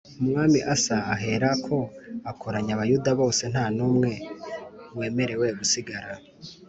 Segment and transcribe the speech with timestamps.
[0.21, 1.77] Umwami Asa aherako
[2.31, 4.11] akoranya Abayuda bose nta n’umwe
[4.97, 6.13] wemerewe gusigara